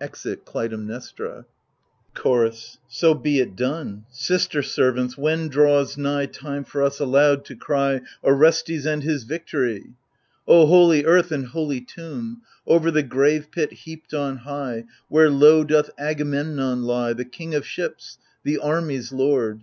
[0.00, 1.46] {Exit Clytemnestra.
[1.46, 6.64] THE LIBATION BEARERS 115 Chorus So be it done— Sister servants, when draws nigh Time
[6.64, 9.92] for us aloud to cry Orestes and his victory f
[10.48, 15.62] O holy earth and holy tomb Over the grave pit heaped on high, Where low
[15.62, 17.12] doth Agamemnon lie.
[17.12, 19.62] The king of ships, the army's lord